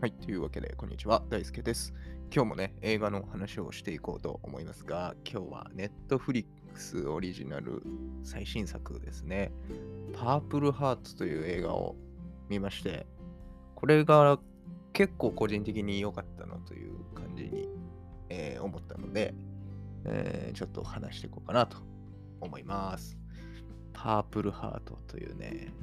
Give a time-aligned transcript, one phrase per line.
[0.00, 1.92] はい、というわけで、こんにちは、大輔です。
[2.34, 7.82] 今日もね、映画の話をしていこうと思いますが、今日は Netflix オリジナル
[8.24, 9.52] 最新作ですね、
[10.14, 11.96] パープルハーツという映画を
[12.48, 13.06] 見まして、
[13.74, 14.38] これが
[14.94, 17.68] 結構個人的に良かったなという感じに、
[18.30, 19.34] えー、思ったので、
[20.06, 21.76] えー、ちょっと話していこうかなと
[22.40, 23.18] 思います。
[23.92, 25.74] パープルハートというね、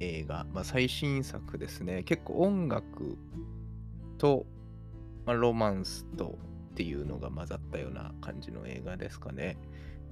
[0.00, 2.02] 映画、まあ、最新作ですね。
[2.02, 3.18] 結構音楽
[4.18, 4.46] と、
[5.26, 6.38] まあ、ロマンスと
[6.72, 9.58] っていうのが混ざったような感じの映画ですかね。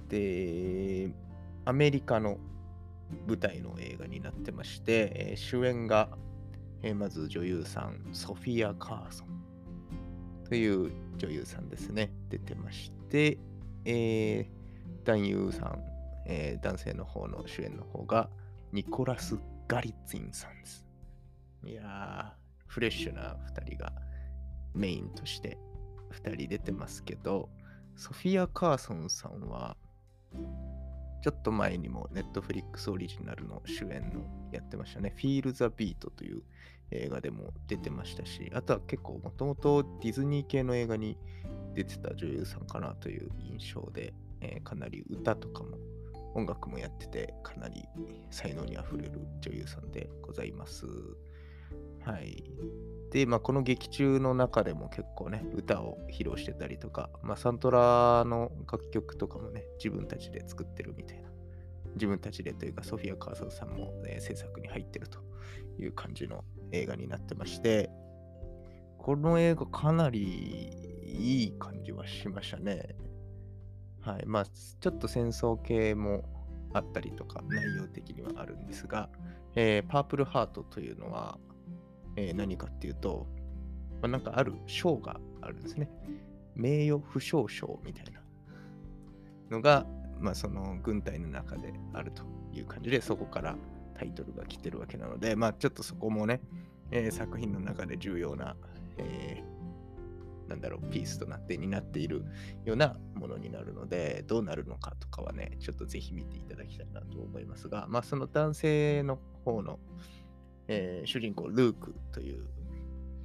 [0.07, 1.11] で、
[1.65, 2.37] アメリカの
[3.27, 6.09] 舞台の映画になってまして、えー、主演が、
[6.83, 9.27] えー、まず女優さん、ソフィア・カーソン
[10.47, 12.11] という女優さんですね。
[12.29, 13.39] 出てまして、
[13.85, 15.83] えー、男優さん、
[16.27, 18.29] えー、男性の方の主演の方が、
[18.71, 19.37] ニコラス・
[19.69, 20.83] ガリツィンさんです。
[21.63, 22.31] いやー、
[22.65, 23.93] フレッシュな2人が
[24.73, 25.59] メインとして
[26.23, 27.49] 2人出てますけど、
[27.95, 29.77] ソフィア・カーソンさんは、
[31.21, 35.13] ちょっと前にも Netflix オリジナルの主演のやってましたね。
[35.15, 36.41] Feel the Beat という
[36.89, 41.15] 映画でも出てましたし、あとは結構もともとディズニー系の映画に
[41.75, 45.77] 出てた女優さんかなという印象で、えー、かなり歌とかも
[46.33, 47.83] 音楽もやってて、かなり
[48.29, 50.85] 才能にあふれる女優さんでございます。
[52.03, 52.43] はい。
[53.11, 61.29] で、まあ、この劇中の中でも結構ね、歌を披露してたりとか、まあ、サントラの楽曲とかもね、自分たちで作ってるみたいな。
[61.95, 65.19] 自分たちでというか、ソフィア・カーソンさんも、ね、制作に入ってると
[65.79, 67.89] いう感じの映画になってまして、
[68.97, 70.71] この映画かなり
[71.03, 72.95] いい感じはしましたね。
[74.09, 74.25] はい。
[74.25, 76.23] まあ、ちょっと戦争系も
[76.73, 79.09] あったりとか、内容的にはあるんですが、
[79.55, 81.37] えー、パープルハートというのは、
[82.15, 83.27] えー、何かっていうと、
[84.01, 85.89] まあ、なんかある賞があるんですね。
[86.55, 88.21] 名誉負傷賞みたいな
[89.51, 89.85] のが、
[90.19, 93.55] まあ、その軍隊の中であるという感じで、そこから
[93.93, 96.41] タイトルが来てるわけなので、まあ、ちょっとそこもね、
[96.89, 98.55] えー、作品の中で重要な、
[98.97, 99.58] えー、
[100.49, 102.25] なんだろう、ピースとなって担っている
[102.65, 109.79] ようなものになるので、どうなるのかとかはね、ちょっとぜひ見ていただきたいなと思いますが、まあ、その男性の方の、
[110.67, 112.47] えー、主人公、ルークという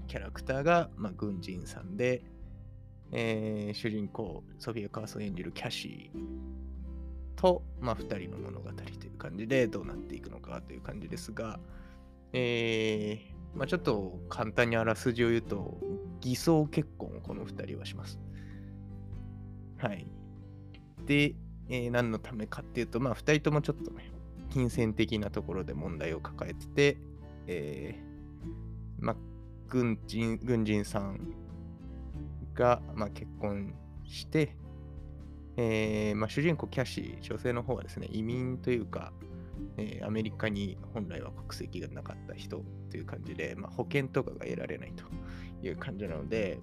[0.06, 2.22] キャラクターが、まあ、軍人さんで、
[3.10, 11.58] えー、主人公、ソフィア・カーソン演じるキャシーと、まあ、2人の物語という感じでどうなっていくのかという感じですが、
[12.32, 15.78] えまあ、ちょっと簡単にあらすじを言うと、
[16.20, 18.18] 偽装結婚をこの2人はします。
[19.78, 20.06] はい。
[21.06, 21.34] で、
[21.68, 24.12] えー、何のためかっていうと、まあ、2人ともちょっとね、
[24.50, 26.98] 金銭的なところで問題を抱えてて、
[27.46, 29.16] えー、まあ、
[29.68, 31.34] 軍人、軍人さん
[32.54, 34.56] が、まあ、結婚して、
[35.56, 39.12] えー、まあ、主人公キャシー、女性の方はですね、移民というか、
[39.76, 45.04] えー、アメリカに本来は国籍がなかった人という感じで、まあ、保険とかが得られないと
[45.66, 46.60] いう感じなので、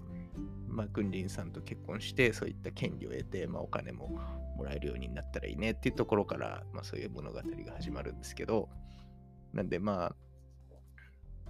[0.68, 4.20] まあ、軍人さんと結婚して、そういった権利を得て、まあ、お金も
[4.58, 7.44] もらえるようになったらいいねっていうところから、まあ、そういう物語が
[7.76, 8.70] 始まるんですけど、
[9.54, 10.16] なんで、まあ、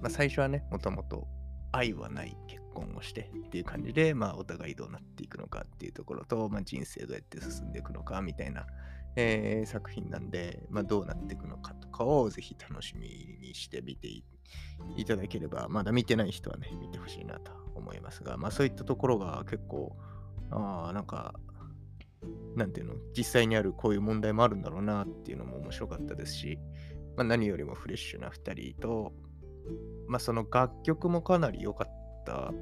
[0.01, 1.27] まあ、最初はね、もともと
[1.71, 8.65] 愛はない結婚をしてっていう感じで、まあ、お互いどうなっていくのかっていうところと、まあ、人生どうやって進んでいくのかみたいな
[9.15, 13.07] えー、作品なんで、まあ、どうなっていくのかとかをぜひ楽しみ
[13.41, 14.23] にして見てい
[15.05, 19.97] ただければ、まだ見てない人はね、見てほしいなと思いますが、まあそういったところが結構、
[20.49, 21.33] ああ、なんか、
[22.55, 26.59] なんていうの、実際にあるこういう問題もあるんだろうなっていうのも面白かったですし、
[27.17, 29.13] まあ、何よりもフレッシュな2人と、
[30.07, 32.53] まあその楽曲もかなり良かった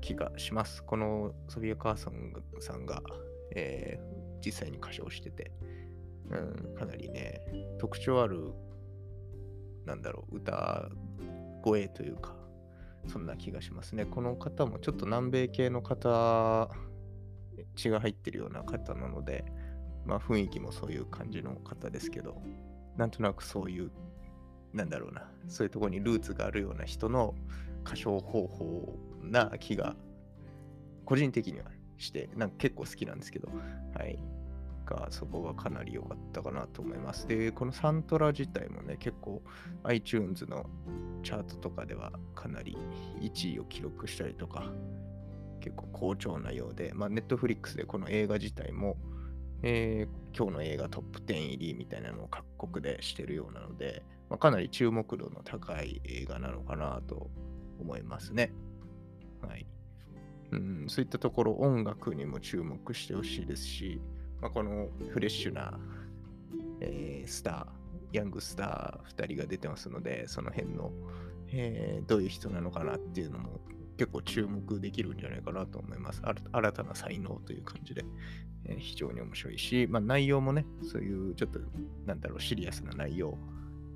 [0.00, 0.82] 気がします。
[0.84, 3.02] このソフィア・カーソンさんが、
[3.54, 5.52] えー、実際に歌唱してて、
[6.30, 7.40] うん、かなりね、
[7.78, 8.52] 特徴ある、
[9.84, 10.88] なんだろう、歌
[11.62, 12.34] 声というか、
[13.06, 14.04] そんな気がしますね。
[14.04, 16.70] この方もちょっと南米系の方、
[17.76, 19.44] 血が入ってるような方なので、
[20.06, 22.40] まあ雰囲気もそういう感じの方ですけど、
[22.96, 23.90] なんとなくそういう、
[24.72, 27.34] なんだろうな、そういうところにルーツがあるような人の
[27.84, 29.96] 歌唱方法な気が、
[31.04, 31.66] 個人的には
[31.98, 33.48] して、なんか結構好きなんですけど、
[33.94, 34.18] はい。
[34.90, 37.26] が、そこがかなり良かったかなと思います。
[37.26, 39.42] で、このサントラ自体もね、結構
[39.84, 40.66] iTunes の
[41.22, 42.76] チャートとかではかなり
[43.20, 44.70] 1位を記録したりとか、
[45.60, 48.96] 結構好調なようで、まあ、Netflix でこの映画自体も、
[49.62, 57.28] えー、今日の映画トップ10入りみたいなのを各国でしてるようなので、まあ、かなり注目度の高い映画なのかなと
[57.80, 58.52] 思いますね。
[59.42, 59.66] はい。
[60.52, 64.00] うん、そういったところ、音楽にも注目してほしいですし、
[64.40, 65.78] まあ、このフレッシュな、
[66.80, 70.92] えー、スター、ヤングスター2人が出てますので、その辺の、
[71.48, 73.60] えー、どういう人なのかなっていうのも
[73.96, 76.22] 結構注目できるんじゃないかなと思います。
[76.52, 78.04] 新たな才能という感じで、
[78.64, 81.60] えー、非常に面白いし、まあ、内容もね、そういうちょっと、
[82.06, 83.36] なんだろう、シリアスな内容、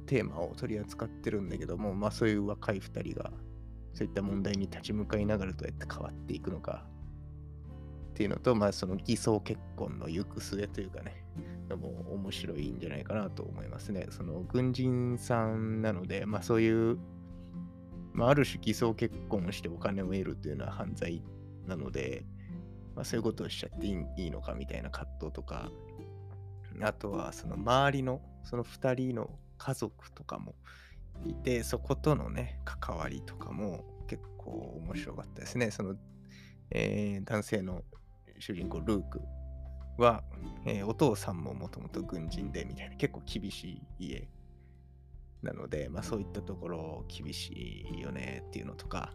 [0.07, 3.31] テーマを取り扱ってるんだけども、まあ、そういう若い2人が
[3.95, 6.85] そういった問題に立ち向かいながらどうやって変わっていくのか
[8.11, 11.25] っていうのと、まあ、その偽装結婚の行く末というかね、
[11.71, 14.07] もう面白いんじゃないかなと思いますね。
[14.11, 16.99] その軍人さんなので、まあそういう、
[18.13, 21.23] まあある種偽装結婚をしてお金を得るというのは犯罪
[21.67, 22.25] なので、
[22.95, 25.71] まあそういうことをしちゃっていいのかみたいな葛藤とか、
[26.81, 30.55] あとはその周りのその2人の家族とかも
[31.25, 34.51] いて、そことのね、関わりとかも結構
[34.85, 35.71] 面白かったですね。
[35.71, 35.97] その、
[36.71, 37.83] えー、男性の
[38.39, 39.21] 主人公ルーク
[39.97, 40.25] は、
[40.67, 44.29] えー、お父さんももともと軍人でみたいな結構厳しい家
[45.43, 49.13] なので、まあ、そういったところ厳しいよねっていうのとか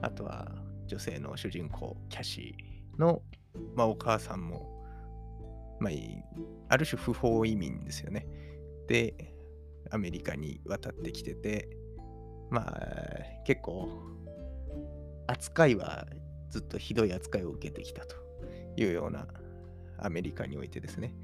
[0.00, 0.50] あとは
[0.86, 3.22] 女性の主人公キャシーの、
[3.74, 4.84] まあ、お母さんも、
[5.80, 5.92] まあ、
[6.68, 8.26] ある種不法移民ですよね
[8.86, 9.14] で
[9.90, 11.68] アメリカに渡ってきてて
[12.50, 13.88] まあ結構
[15.26, 16.06] 扱いは
[16.50, 18.16] ずっとひどい扱いを受けてきたと
[18.76, 19.26] いうような
[19.98, 21.14] アメリカにおいてですね、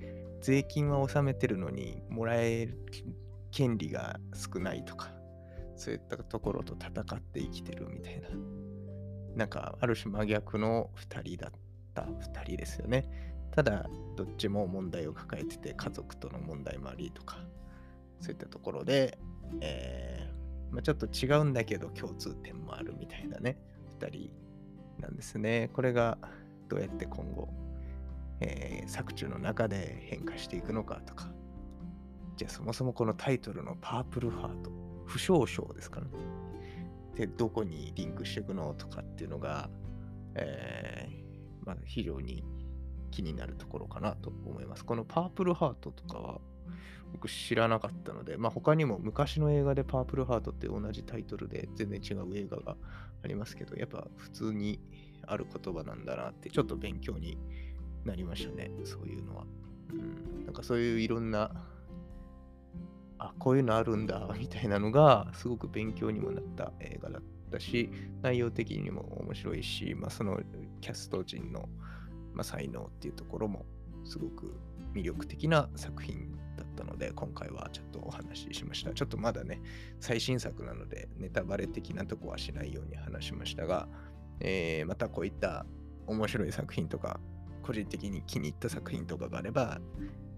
[0.40, 2.78] 税金は納めてるのにもらえる
[3.50, 5.12] 権利が少ないとか、
[5.76, 8.28] そういったところと戦って生きてるみたいな、
[9.36, 11.52] なんかある種真逆の2人だっ
[11.94, 13.08] た2人ですよね。
[13.54, 17.38] ただ、どっちも問題を抱えてて、家族との問題もありとか、
[18.24, 19.18] そういったところで、
[19.60, 23.58] えーまあ、ちょっと違うんだけど共通点もあるみたいなね、
[24.00, 24.30] 2人
[24.98, 25.68] なんですね。
[25.74, 26.16] これが
[26.68, 27.50] どうやって今後、
[28.40, 31.30] えー、作中の中で変化していくのかとか、
[32.38, 34.70] じゃあそもそもこのタイトルのパープルハート、
[35.04, 36.12] 不詳章ですからね。
[37.14, 39.68] で、どこにリンクしていくのとかっていうのが、
[40.34, 42.42] えー、まあ、非常に
[43.10, 44.84] 気になるところかなと思います。
[44.86, 46.40] このパープルハートとかは
[47.14, 52.76] 僕知らなかったので、まあ、他にも昔の映画でパープルハートって同じタイトルで全然違う映画が
[53.22, 54.80] ありますけど、やっぱ普通に
[55.26, 57.38] ある言葉なんだなってちょっと勉強に
[58.04, 59.44] なりましたねそういうのは、
[59.92, 61.52] うん、なんかそういういろんな
[63.18, 67.90] あこういうのあるんだみたいなのがすごく勉強にもなった映画だったし
[68.22, 70.40] 内容的にも面白いし、まあ、その
[70.80, 71.68] キャスト陣の、
[72.34, 73.64] まあ、才能っていうところも
[74.04, 74.54] すごく
[74.94, 76.33] 魅力的な作品
[76.94, 79.60] ので今回はちょっとお話ししましたちょっとまだね
[80.00, 83.88] 最新作なのでネタバレ的なとこはしないように話しましたが
[84.40, 85.66] えー、またこういった
[86.06, 87.20] 面白い作品とか、
[87.62, 89.80] 個人的に気に入った作品とかがあれば、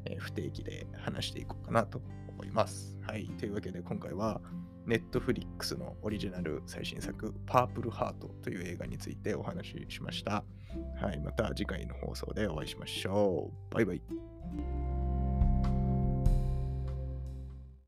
[0.04, 2.96] えー、不定期で話していこうかなと思います。
[3.02, 3.26] はい。
[3.38, 4.40] というわけで今回は、
[4.86, 10.44] ネットフリックスのオリジナル最新作、パープルハートという映画についてお話ししました。
[11.00, 11.18] はい。
[11.18, 13.74] また次回の放送でお会いしましょう。
[13.74, 14.85] バイバイ。